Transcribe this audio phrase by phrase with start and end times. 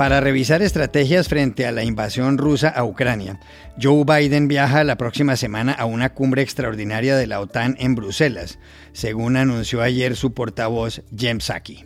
[0.00, 3.38] Para revisar estrategias frente a la invasión rusa a Ucrania,
[3.78, 8.58] Joe Biden viaja la próxima semana a una cumbre extraordinaria de la OTAN en Bruselas,
[8.92, 11.84] según anunció ayer su portavoz Jem Psaki.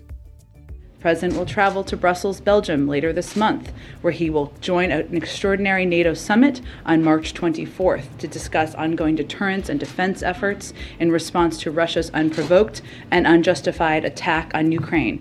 [1.01, 3.73] President will travel to Brussels, Belgium later this month,
[4.03, 9.69] where he will join an extraordinary NATO summit on March 24th to discuss ongoing deterrence
[9.69, 15.21] and defense efforts in response to Russia's unprovoked and unjustified attack on Ukraine.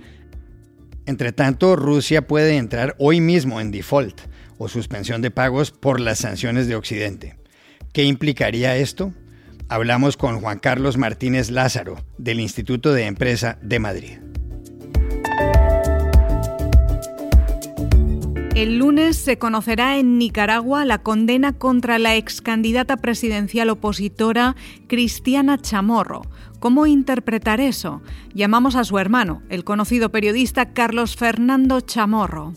[1.05, 4.21] Entre tanto, Rusia puede entrar hoy mismo en default
[4.57, 7.35] o suspensión de pagos por las sanciones de Occidente.
[7.91, 9.13] ¿Qué implicaría esto?
[9.67, 14.19] Hablamos con Juan Carlos Martínez Lázaro, del Instituto de Empresa de Madrid.
[18.55, 24.55] El lunes se conocerá en Nicaragua la condena contra la ex candidata presidencial opositora
[24.87, 26.21] Cristiana Chamorro.
[26.63, 28.01] ¿Cómo interpretar eso?
[28.33, 32.53] Llamamos a su hermano, el conocido periodista Carlos Fernando Chamorro.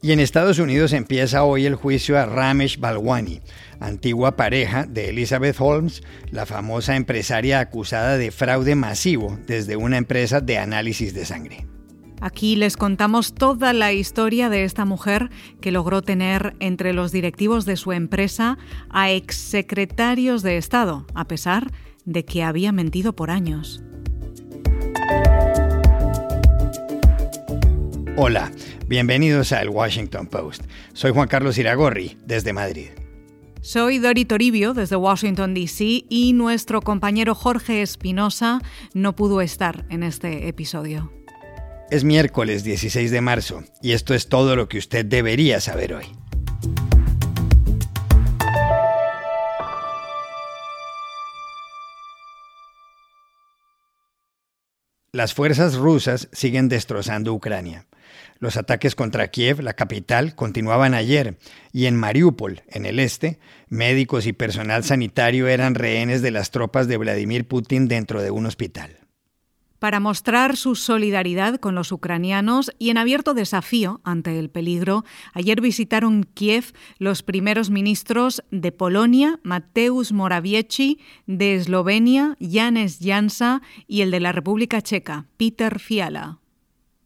[0.00, 3.42] Y en Estados Unidos empieza hoy el juicio a Ramesh Balwani,
[3.78, 10.40] antigua pareja de Elizabeth Holmes, la famosa empresaria acusada de fraude masivo desde una empresa
[10.40, 11.66] de análisis de sangre.
[12.22, 15.28] Aquí les contamos toda la historia de esta mujer
[15.60, 18.56] que logró tener entre los directivos de su empresa
[18.88, 21.86] a exsecretarios de Estado, a pesar de
[22.24, 23.82] que había mentido por años.
[28.16, 28.50] Hola,
[28.86, 30.62] bienvenidos a El Washington Post.
[30.94, 32.88] Soy Juan Carlos Iragorri, desde Madrid.
[33.60, 36.04] Soy Dori Toribio desde Washington, D.C.
[36.08, 38.62] y nuestro compañero Jorge Espinosa
[38.94, 41.12] no pudo estar en este episodio.
[41.90, 46.06] Es miércoles 16 de marzo y esto es todo lo que usted debería saber hoy.
[55.16, 57.86] Las fuerzas rusas siguen destrozando Ucrania.
[58.38, 61.38] Los ataques contra Kiev, la capital, continuaban ayer,
[61.72, 63.38] y en Mariupol, en el este,
[63.70, 68.44] médicos y personal sanitario eran rehenes de las tropas de Vladimir Putin dentro de un
[68.44, 69.05] hospital
[69.78, 75.60] para mostrar su solidaridad con los ucranianos y en abierto desafío ante el peligro, ayer
[75.60, 84.10] visitaron Kiev los primeros ministros de Polonia, Mateusz Morawiecki, de Eslovenia, Janes Jansa y el
[84.10, 86.38] de la República Checa, Peter Fiala.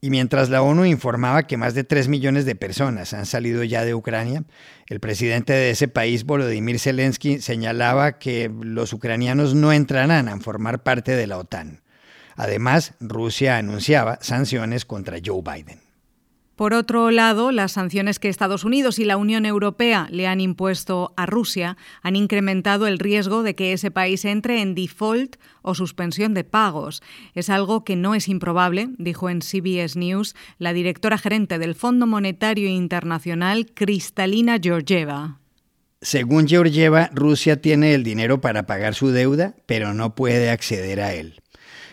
[0.02, 3.84] Y mientras la ONU informaba que más de 3 millones de personas han salido ya
[3.84, 4.44] de Ucrania,
[4.86, 10.82] el presidente de ese país, Volodymyr Zelensky, señalaba que los ucranianos no entrarán a formar
[10.82, 11.82] parte de la OTAN.
[12.40, 15.78] Además, Rusia anunciaba sanciones contra Joe Biden.
[16.56, 21.12] Por otro lado, las sanciones que Estados Unidos y la Unión Europea le han impuesto
[21.18, 26.32] a Rusia han incrementado el riesgo de que ese país entre en default o suspensión
[26.32, 27.02] de pagos.
[27.34, 32.06] Es algo que no es improbable, dijo en CBS News la directora gerente del Fondo
[32.06, 35.40] Monetario Internacional, Kristalina Georgieva.
[36.00, 41.12] Según Georgieva, Rusia tiene el dinero para pagar su deuda, pero no puede acceder a
[41.12, 41.39] él.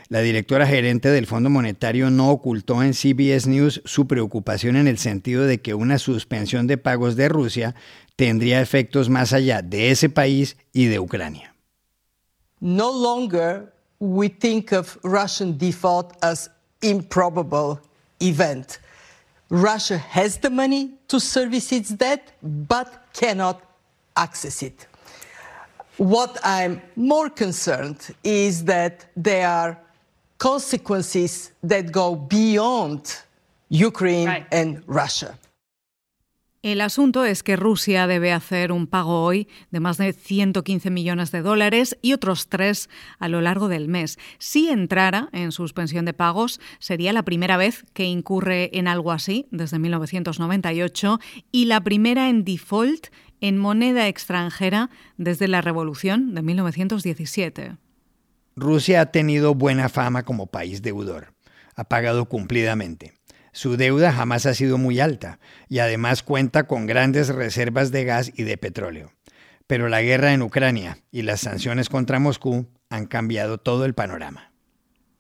[0.09, 4.97] La directora gerente del Fondo Monetario no ocultó en CBS News su preocupación en el
[4.97, 7.75] sentido de que una suspensión de pagos de Rusia
[8.15, 11.53] tendría efectos más allá de ese país y de Ucrania.
[12.61, 16.49] No longer we think of Russian default as
[16.81, 17.79] improbable
[18.21, 18.79] event.
[19.49, 23.61] Russia has the money to service its debt but cannot
[24.15, 24.87] access it.
[25.97, 29.77] What I'm more concerned is that they are
[30.37, 33.01] consequences that go beyond
[33.69, 34.53] Ukraine right.
[34.53, 35.37] and Russia.
[36.63, 41.31] El asunto es que Rusia debe hacer un pago hoy de más de 115 millones
[41.31, 42.89] de dólares y otros tres
[43.19, 44.17] a lo largo del mes.
[44.39, 49.45] Si entrara en suspensión de pagos, sería la primera vez que incurre en algo así
[49.51, 51.19] desde 1998
[51.51, 53.07] y la primera en default
[53.39, 57.77] en moneda extranjera desde la Revolución de 1917.
[58.59, 61.35] Rusia ha tenido buena fama como país deudor.
[61.75, 63.13] Ha pagado cumplidamente.
[63.51, 65.39] Su deuda jamás ha sido muy alta
[65.69, 69.11] y además cuenta con grandes reservas de gas y de petróleo.
[69.67, 74.51] Pero la guerra en Ucrania y las sanciones contra Moscú han cambiado todo el panorama.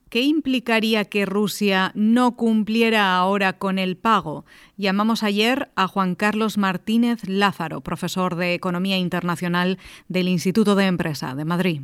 [0.09, 4.45] ¿Qué implicaría que Rusia no cumpliera ahora con el pago?
[4.77, 9.77] Llamamos ayer a Juan Carlos Martínez Lázaro, profesor de Economía Internacional
[10.07, 11.81] del Instituto de Empresa de Madrid.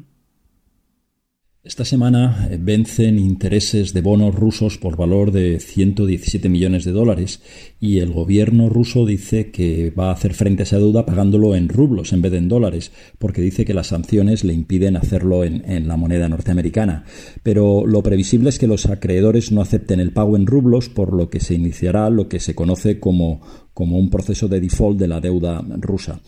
[1.66, 7.40] Esta semana eh, vencen intereses de bonos rusos por valor de 117 millones de dólares
[7.80, 11.70] y el gobierno ruso dice que va a hacer frente a esa deuda pagándolo en
[11.70, 15.88] rublos en vez de en dólares, porque dice que las sanciones le impiden hacerlo en,
[15.88, 17.06] la moneda norteamericana.
[17.44, 21.30] Pero lo previsible es que los acreedores no acepten el pago en rublos, por lo
[21.30, 23.40] que se iniciará lo que se conoce como,
[23.74, 26.20] como un proceso de default de la deuda rusa.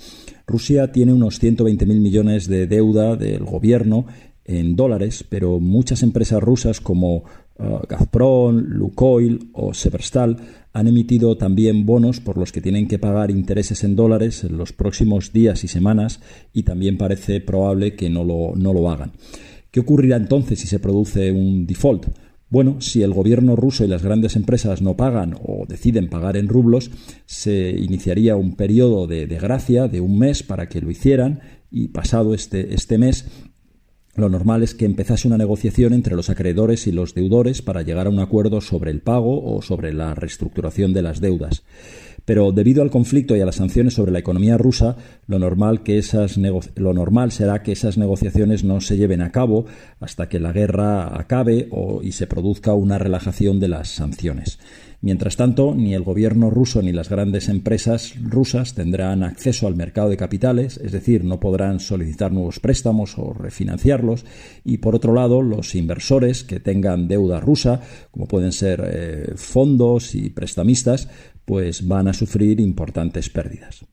[0.48, 4.06] Rusia tiene unos 120.000 millones de deuda del gobierno
[4.46, 7.24] en dólares, pero muchas empresas rusas como
[7.58, 10.38] uh, Gazprom, Lukoil o Severstal
[10.72, 14.72] han emitido también bonos por los que tienen que pagar intereses en dólares en los
[14.72, 16.20] próximos días y semanas
[16.54, 19.14] y también parece probable que no lo, no lo hagan.
[19.72, 22.08] ¿Qué ocurrirá entonces si se produce un default?
[22.50, 26.48] Bueno, si el gobierno ruso y las grandes empresas no pagan o deciden pagar en
[26.48, 26.92] rublos,
[27.26, 31.40] se iniciaría un periodo de, de gracia de un mes para que lo hicieran
[31.72, 33.26] y pasado este, este mes
[34.16, 38.08] lo normal es que empezase una negociación entre los acreedores y los deudores para llegar
[38.08, 41.64] a un acuerdo sobre el pago o sobre la reestructuración de las deudas.
[42.24, 44.96] Pero debido al conflicto y a las sanciones sobre la economía rusa,
[45.28, 49.66] lo normal, que esas lo normal será que esas negociaciones no se lleven a cabo
[50.00, 54.60] hasta que la guerra acabe o y se produzca una relajación de las sanciones.
[55.06, 60.10] Mientras tanto, ni el gobierno ruso ni las grandes empresas rusas tendrán acceso al mercado
[60.10, 64.26] de capitales, es decir, no podrán solicitar nuevos préstamos o refinanciarlos,
[64.64, 70.16] y por otro lado, los inversores que tengan deuda rusa, como pueden ser eh, fondos
[70.16, 71.08] y prestamistas,
[71.46, 73.86] pues van a sufrir importantes pérdidas.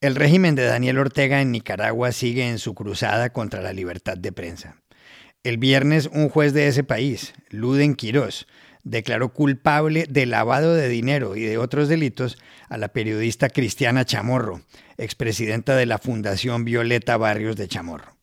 [0.00, 4.30] El régimen de Daniel Ortega en Nicaragua sigue en su cruzada contra la libertad de
[4.30, 4.76] prensa.
[5.42, 8.46] El viernes, un juez de ese país, Luden Quirós,
[8.84, 14.60] declaró culpable de lavado de dinero y de otros delitos a la periodista Cristiana Chamorro,
[14.98, 18.17] expresidenta de la Fundación Violeta Barrios de Chamorro.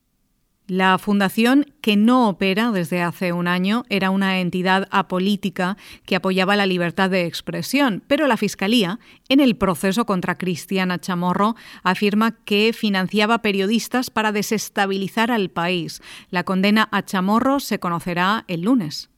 [0.67, 6.55] La fundación, que no opera desde hace un año, era una entidad apolítica que apoyaba
[6.55, 12.73] la libertad de expresión, pero la Fiscalía, en el proceso contra Cristiana Chamorro, afirma que
[12.73, 16.01] financiaba periodistas para desestabilizar al país.
[16.31, 19.11] La condena a Chamorro se conocerá el lunes.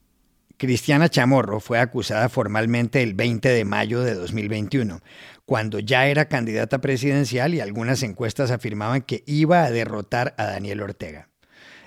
[0.58, 5.00] Cristiana Chamorro fue acusada formalmente el 20 de mayo de 2021,
[5.46, 10.82] cuando ya era candidata presidencial y algunas encuestas afirmaban que iba a derrotar a Daniel
[10.82, 11.30] Ortega.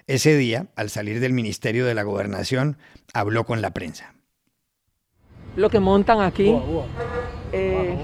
[0.07, 2.77] Ese día, al salir del Ministerio de la Gobernación,
[3.13, 4.15] habló con la prensa.
[5.57, 6.55] Lo que montan aquí,
[7.53, 7.97] eh,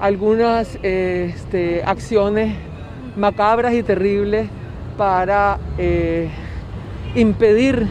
[0.00, 2.56] algunas eh, este, acciones
[3.16, 4.48] macabras y terribles
[4.96, 6.28] para eh,
[7.14, 7.86] impedir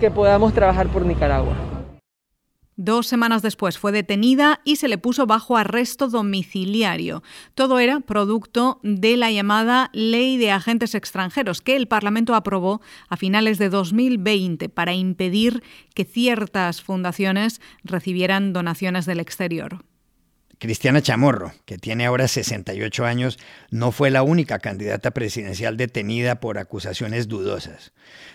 [0.00, 1.71] que podamos trabajar por Nicaragua.
[2.84, 7.22] Dos semanas después fue detenida y se le puso bajo arresto domiciliario.
[7.54, 13.16] Todo era producto de la llamada Ley de Agentes Extranjeros que el Parlamento aprobó a
[13.16, 15.62] finales de 2020 para impedir
[15.94, 19.84] que ciertas fundaciones recibieran donaciones del exterior.
[20.62, 23.36] Cristiana Chamorro, que tiene ahora 68 años,
[23.72, 27.92] no fue la única candidata presidencial detenida por acusaciones dudosas.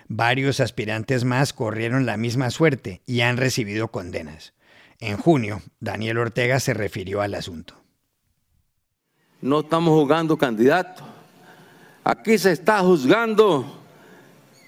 [0.09, 4.53] Varios aspirantes más corrieron la misma suerte y han recibido condenas.
[4.99, 7.81] En junio, Daniel Ortega se refirió al asunto.
[9.39, 11.07] No estamos juzgando candidatos.
[12.03, 13.85] Aquí se está juzgando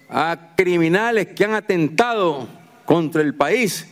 [0.08, 2.48] a criminales que han atentado
[2.86, 3.86] contra el país,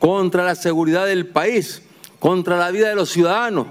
[0.00, 1.85] contra la seguridad del país
[2.18, 3.66] contra la vida de los ciudadanos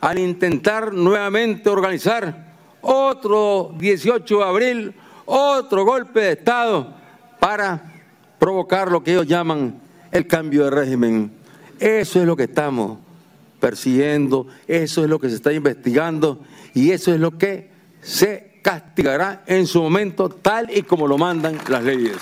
[0.00, 4.94] al intentar nuevamente organizar otro 18 de abril,
[5.26, 6.94] otro golpe de Estado
[7.40, 7.82] para
[8.38, 9.80] provocar lo que ellos llaman
[10.12, 11.32] el cambio de régimen.
[11.78, 12.98] Eso es lo que estamos
[13.60, 16.40] persiguiendo, eso es lo que se está investigando
[16.74, 21.58] y eso es lo que se castigará en su momento tal y como lo mandan
[21.68, 22.16] las leyes.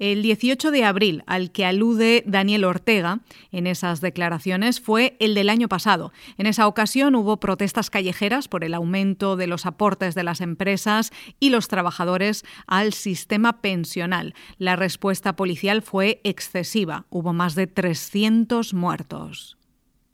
[0.00, 3.20] El 18 de abril al que alude Daniel Ortega
[3.52, 6.10] en esas declaraciones fue el del año pasado.
[6.38, 11.10] En esa ocasión hubo protestas callejeras por el aumento de los aportes de las empresas
[11.38, 14.34] y los trabajadores al sistema pensional.
[14.56, 17.04] La respuesta policial fue excesiva.
[17.10, 19.58] Hubo más de 300 muertos.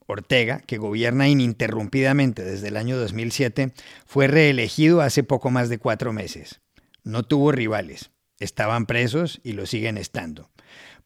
[0.07, 3.73] Ortega, que gobierna ininterrumpidamente desde el año 2007,
[4.05, 6.61] fue reelegido hace poco más de cuatro meses.
[7.05, 10.51] No tuvo rivales Estaban presos y lo siguen estando.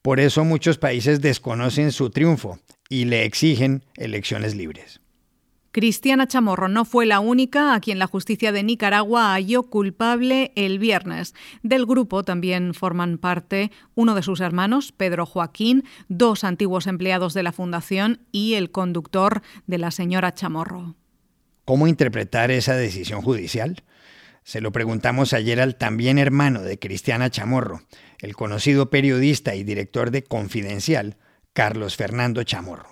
[0.02, 2.58] Por eso muchos países desconocen su triunfo
[2.88, 5.00] y le exigen elecciones libres.
[5.72, 10.80] Cristiana Chamorro no fue la única a quien la justicia de Nicaragua halló culpable el
[10.80, 11.32] viernes.
[11.62, 17.44] Del grupo también forman parte uno de sus hermanos, Pedro Joaquín, dos antiguos empleados de
[17.44, 20.96] la fundación y el conductor de la señora Chamorro.
[21.64, 23.84] ¿Cómo interpretar esa decisión judicial?
[24.50, 27.82] Se lo preguntamos ayer al también hermano de Cristiana Chamorro,
[28.20, 31.18] el conocido periodista y director de Confidencial,
[31.52, 32.88] Carlos Fernando Chamorro.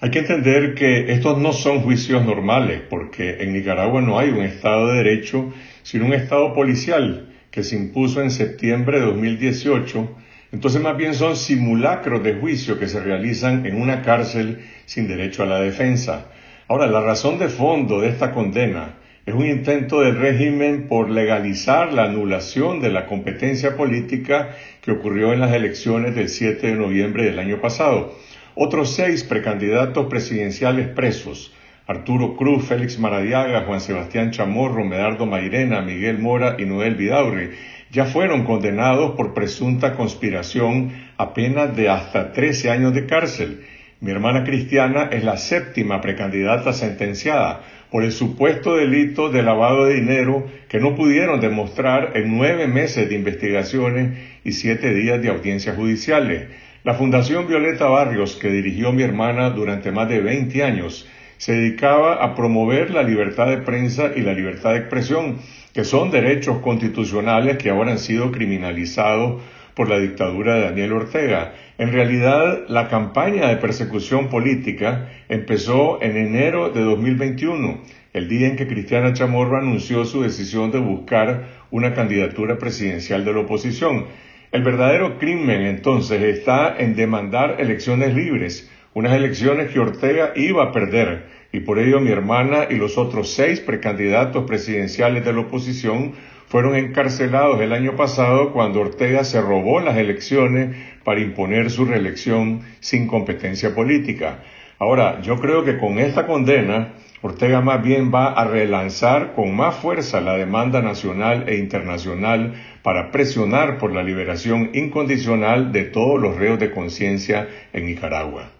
[0.00, 4.42] Hay que entender que estos no son juicios normales, porque en Nicaragua no hay un
[4.42, 5.54] Estado de Derecho,
[5.84, 10.16] sino un Estado policial que se impuso en septiembre de 2018.
[10.50, 15.44] Entonces más bien son simulacros de juicio que se realizan en una cárcel sin derecho
[15.44, 16.26] a la defensa.
[16.66, 18.97] Ahora, la razón de fondo de esta condena
[19.28, 25.34] es un intento del régimen por legalizar la anulación de la competencia política que ocurrió
[25.34, 28.16] en las elecciones del 7 de noviembre del año pasado.
[28.54, 31.54] Otros seis precandidatos presidenciales presos,
[31.86, 37.50] Arturo Cruz, Félix Maradiaga, Juan Sebastián Chamorro, Medardo Mairena, Miguel Mora y Noel Vidaurre,
[37.90, 43.66] ya fueron condenados por presunta conspiración a penas de hasta 13 años de cárcel.
[44.00, 49.94] Mi hermana Cristiana es la séptima precandidata sentenciada por el supuesto delito de lavado de
[49.94, 55.76] dinero que no pudieron demostrar en nueve meses de investigaciones y siete días de audiencias
[55.76, 56.48] judiciales.
[56.84, 62.24] La Fundación Violeta Barrios, que dirigió mi hermana durante más de 20 años, se dedicaba
[62.24, 65.38] a promover la libertad de prensa y la libertad de expresión,
[65.72, 69.42] que son derechos constitucionales que ahora han sido criminalizados
[69.78, 71.54] por la dictadura de Daniel Ortega.
[71.78, 78.56] En realidad, la campaña de persecución política empezó en enero de 2021, el día en
[78.56, 84.06] que Cristiana Chamorro anunció su decisión de buscar una candidatura presidencial de la oposición.
[84.50, 90.72] El verdadero crimen entonces está en demandar elecciones libres, unas elecciones que Ortega iba a
[90.72, 96.14] perder, y por ello mi hermana y los otros seis precandidatos presidenciales de la oposición
[96.48, 102.62] fueron encarcelados el año pasado cuando Ortega se robó las elecciones para imponer su reelección
[102.80, 104.40] sin competencia política.
[104.78, 109.76] Ahora, yo creo que con esta condena, Ortega más bien va a relanzar con más
[109.76, 116.36] fuerza la demanda nacional e internacional para presionar por la liberación incondicional de todos los
[116.36, 118.57] reos de conciencia en Nicaragua.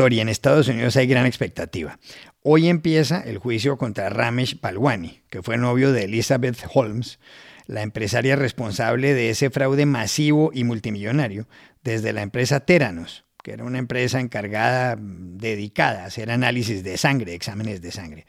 [0.00, 1.98] Dori, en Estados Unidos hay gran expectativa.
[2.42, 7.18] Hoy empieza el juicio contra Ramesh Palwani, que fue novio de Elizabeth Holmes,
[7.66, 11.48] la empresaria responsable de ese fraude masivo y multimillonario
[11.84, 16.96] desde la empresa Teranos, que era una empresa encargada, mm, dedicada a hacer análisis de
[16.96, 18.26] sangre, exámenes de sangre.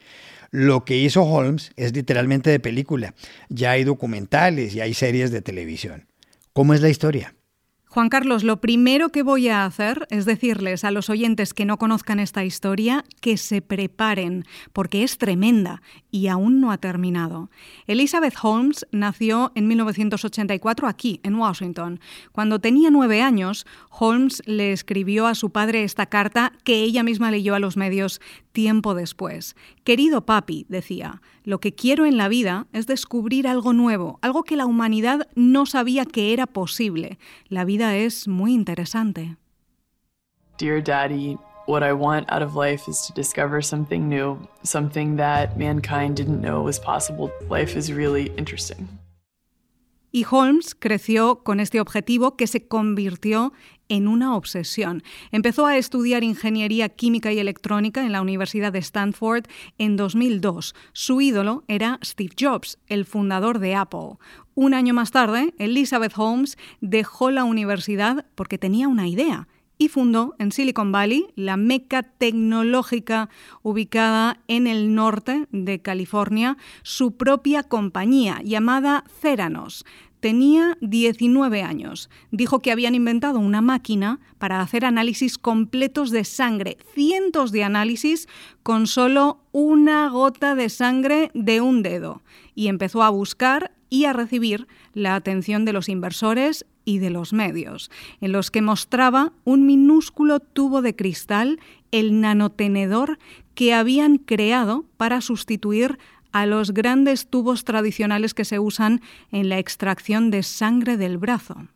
[0.50, 3.14] Lo que hizo Holmes es literalmente de película.
[3.48, 6.06] Ya hay documentales y hay series de televisión.
[6.52, 7.34] ¿Cómo es la historia?
[7.92, 11.76] Juan Carlos, lo primero que voy a hacer es decirles a los oyentes que no
[11.76, 17.50] conozcan esta historia que se preparen, porque es tremenda y aún no ha terminado.
[17.86, 22.00] Elizabeth Holmes nació en 1984 aquí, en Washington.
[22.32, 27.30] Cuando tenía nueve años, Holmes le escribió a su padre esta carta que ella misma
[27.30, 28.22] leyó a los medios
[28.52, 29.54] tiempo después.
[29.84, 34.56] Querido papi, decía, lo que quiero en la vida es descubrir algo nuevo, algo que
[34.56, 37.18] la humanidad no sabía que era posible.
[37.48, 39.36] La vida es muy interesante.
[40.58, 41.36] Dear Daddy,
[41.66, 46.40] what I want out of life is to discover something new, something that mankind didn't
[46.40, 47.30] know was possible.
[47.48, 48.88] Life is really interesting.
[50.12, 53.52] Y Holmes creció con este objetivo que se convirtió
[53.88, 55.02] en una obsesión.
[55.32, 59.46] Empezó a estudiar ingeniería química y electrónica en la Universidad de Stanford
[59.78, 60.74] en 2002.
[60.92, 64.18] Su ídolo era Steve Jobs, el fundador de Apple.
[64.54, 69.48] Un año más tarde, Elizabeth Holmes dejó la universidad porque tenía una idea
[69.82, 73.28] y fundó en Silicon Valley, la meca tecnológica
[73.62, 79.84] ubicada en el norte de California, su propia compañía llamada Ceranos.
[80.20, 82.10] Tenía 19 años.
[82.30, 88.28] Dijo que habían inventado una máquina para hacer análisis completos de sangre, cientos de análisis
[88.62, 92.22] con solo una gota de sangre de un dedo.
[92.54, 97.32] Y empezó a buscar y a recibir la atención de los inversores y de los
[97.32, 101.60] medios, en los que mostraba un minúsculo tubo de cristal,
[101.90, 103.18] el nanotenedor
[103.54, 105.98] que habían creado para sustituir
[106.32, 111.68] a los grandes tubos tradicionales que se usan en la extracción de sangre del brazo.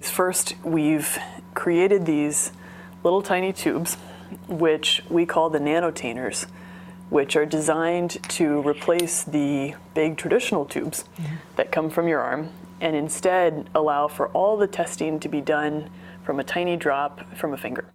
[0.00, 1.18] First, we've
[1.54, 2.52] created these
[3.02, 3.96] little tiny tubes,
[4.48, 6.46] which we call the nanotainers,
[7.10, 11.04] which are designed to replace the big traditional tubes
[11.56, 12.50] that come from your arm
[12.80, 15.90] and instead allow for all the testing to be done
[16.24, 17.92] from a tiny drop from a finger.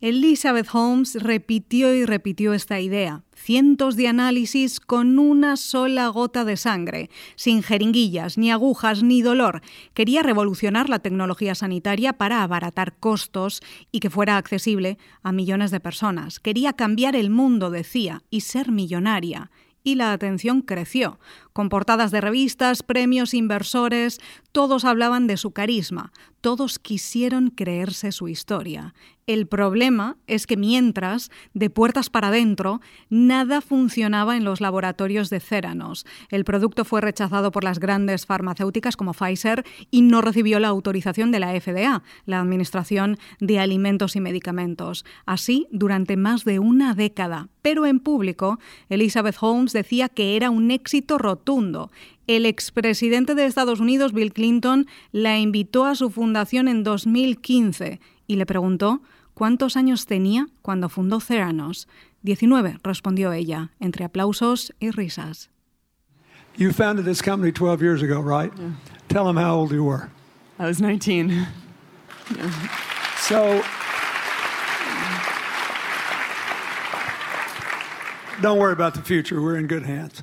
[0.00, 3.24] Elizabeth Holmes repitió y repitió esta idea.
[3.34, 9.60] Cientos de análisis con una sola gota de sangre, sin jeringuillas, ni agujas, ni dolor.
[9.94, 13.60] Quería revolucionar la tecnología sanitaria para abaratar costos
[13.90, 16.38] y que fuera accesible a millones de personas.
[16.38, 19.50] Quería cambiar el mundo, decía, y ser millonaria
[19.88, 21.18] y la atención creció.
[21.54, 24.20] Con portadas de revistas, premios, inversores,
[24.52, 26.12] todos hablaban de su carisma,
[26.48, 28.94] todos quisieron creerse su historia.
[29.26, 35.40] El problema es que mientras, de puertas para adentro, nada funcionaba en los laboratorios de
[35.40, 36.06] Céranos.
[36.30, 41.30] El producto fue rechazado por las grandes farmacéuticas como Pfizer y no recibió la autorización
[41.30, 45.04] de la FDA, la Administración de Alimentos y Medicamentos.
[45.26, 47.50] Así, durante más de una década.
[47.60, 51.90] Pero en público, Elizabeth Holmes decía que era un éxito rotundo
[52.28, 58.36] el expresidente de Estados Unidos, Bill Clinton, la invitó a su fundación en 2015 y
[58.36, 59.02] le preguntó
[59.34, 61.88] cuántos años tenía cuando fundó Theranos.
[62.22, 65.50] 19, respondió ella, entre aplausos y risas.
[66.56, 68.52] You founded this company 12 years ago, right?
[68.58, 68.72] Yeah.
[69.08, 70.10] Tell them how old you were.
[70.58, 71.30] I was 19.
[71.30, 71.46] Yeah.
[73.20, 73.62] So,
[78.40, 79.42] don't worry about the future.
[79.42, 80.22] We're in good hands.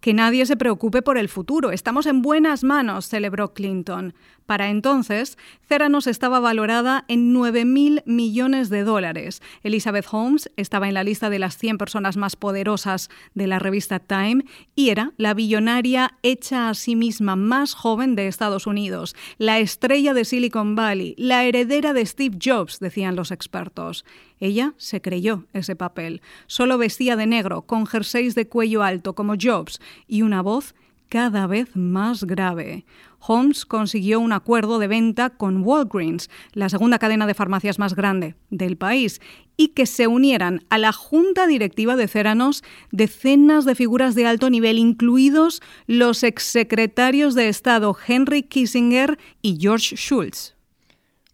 [0.00, 1.70] Que nadie se preocupe por el futuro.
[1.70, 4.14] Estamos en buenas manos, celebró Clinton.
[4.50, 5.38] Para entonces,
[5.68, 9.42] Ceranos estaba valorada en 9.000 millones de dólares.
[9.62, 14.00] Elizabeth Holmes estaba en la lista de las 100 personas más poderosas de la revista
[14.00, 19.60] Time y era la billonaria hecha a sí misma más joven de Estados Unidos, la
[19.60, 24.04] estrella de Silicon Valley, la heredera de Steve Jobs, decían los expertos.
[24.40, 26.22] Ella se creyó ese papel.
[26.46, 30.74] Solo vestía de negro, con jerseys de cuello alto como Jobs y una voz
[31.10, 32.86] cada vez más grave.
[33.18, 38.36] Holmes consiguió un acuerdo de venta con Walgreens, la segunda cadena de farmacias más grande
[38.48, 39.20] del país,
[39.58, 44.48] y que se unieran a la junta directiva de Ceranos decenas de figuras de alto
[44.48, 50.54] nivel, incluidos los exsecretarios de Estado Henry Kissinger y George Shultz.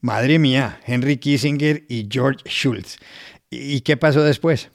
[0.07, 2.99] Madre mía, Henry Kissinger y George Shultz.
[3.51, 4.71] ¿Y qué pasó después?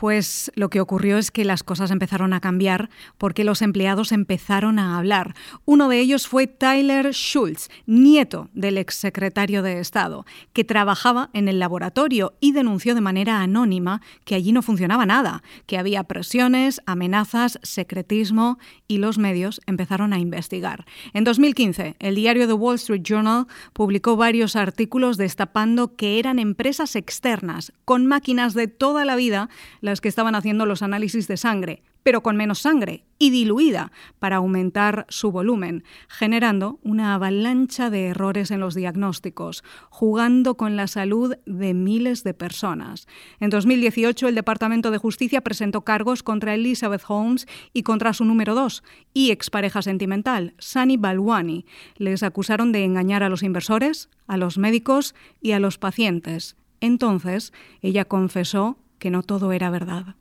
[0.00, 4.78] Pues lo que ocurrió es que las cosas empezaron a cambiar porque los empleados empezaron
[4.78, 5.34] a hablar.
[5.66, 11.58] Uno de ellos fue Tyler Schultz, nieto del exsecretario de Estado, que trabajaba en el
[11.58, 17.58] laboratorio y denunció de manera anónima que allí no funcionaba nada, que había presiones, amenazas,
[17.62, 18.58] secretismo
[18.88, 20.86] y los medios empezaron a investigar.
[21.12, 26.96] En 2015, el diario The Wall Street Journal publicó varios artículos destapando que eran empresas
[26.96, 29.50] externas con máquinas de toda la vida
[30.00, 35.06] que estaban haciendo los análisis de sangre, pero con menos sangre y diluida para aumentar
[35.08, 41.74] su volumen, generando una avalancha de errores en los diagnósticos, jugando con la salud de
[41.74, 43.08] miles de personas.
[43.40, 48.54] En 2018, el Departamento de Justicia presentó cargos contra Elizabeth Holmes y contra su número
[48.54, 51.66] dos y expareja sentimental, Sunny Balwani.
[51.96, 56.56] Les acusaron de engañar a los inversores, a los médicos y a los pacientes.
[56.80, 60.14] Entonces, ella confesó que no todo era verdad.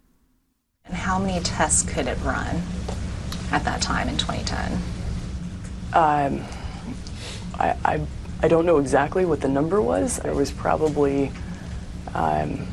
[0.85, 2.63] And how many tests could it run
[3.51, 4.81] at that time in 2010?
[5.93, 6.43] Um,
[7.59, 8.01] I, I,
[8.41, 10.19] I don't know exactly what the number was.
[10.25, 11.31] It was probably
[12.15, 12.67] um,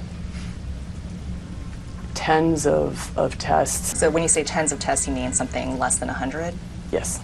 [2.15, 3.99] tens of, of tests.
[3.99, 6.55] So when you say tens of tests, you mean something less than 100?
[6.93, 7.21] Yes.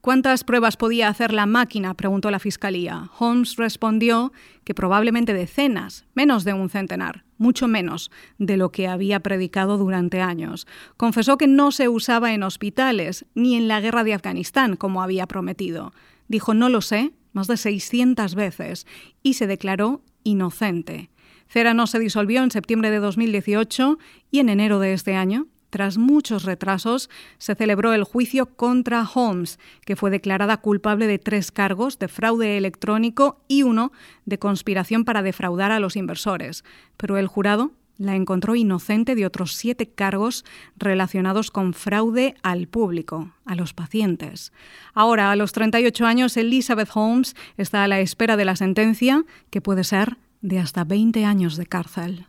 [0.00, 1.94] ¿Cuántas pruebas podía hacer la máquina?
[1.94, 3.08] preguntó la fiscalía.
[3.18, 4.32] Holmes respondió
[4.64, 10.20] que probablemente decenas, menos de un centenar, mucho menos de lo que había predicado durante
[10.20, 10.66] años.
[10.96, 15.26] Confesó que no se usaba en hospitales ni en la guerra de Afganistán, como había
[15.26, 15.92] prometido.
[16.28, 18.86] Dijo no lo sé más de 600 veces
[19.22, 21.10] y se declaró inocente.
[21.48, 23.98] Cera se disolvió en septiembre de 2018
[24.30, 29.58] y en enero de este año tras muchos retrasos, se celebró el juicio contra Holmes,
[29.84, 33.90] que fue declarada culpable de tres cargos de fraude electrónico y uno
[34.24, 36.62] de conspiración para defraudar a los inversores.
[36.96, 40.44] Pero el jurado la encontró inocente de otros siete cargos
[40.76, 44.52] relacionados con fraude al público, a los pacientes.
[44.92, 49.60] Ahora, a los 38 años, Elizabeth Holmes está a la espera de la sentencia, que
[49.60, 52.28] puede ser de hasta 20 años de cárcel.